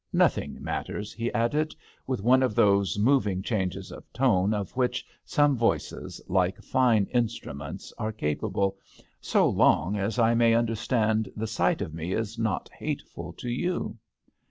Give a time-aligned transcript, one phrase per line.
[0.13, 1.75] Nothing matters," he added,
[2.07, 7.93] with one of those moving changes of tone of which some voices, like fine instruments,
[7.99, 8.77] are capable,
[9.21, 13.99] '^80 long as I may understand the sight of me is not hateful to you."